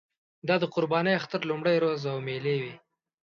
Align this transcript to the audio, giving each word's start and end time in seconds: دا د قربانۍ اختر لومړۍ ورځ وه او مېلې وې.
دا 0.47 0.55
د 0.61 0.65
قربانۍ 0.73 1.13
اختر 1.15 1.41
لومړۍ 1.49 1.75
ورځ 1.77 2.01
وه 2.03 2.11
او 2.13 2.19
مېلې 2.27 2.55
وې. 2.61 2.73